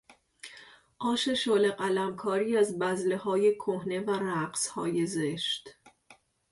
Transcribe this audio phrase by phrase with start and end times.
[0.99, 5.75] آش شله قلمکاری از بذلههای کهنه و رقصهای زشت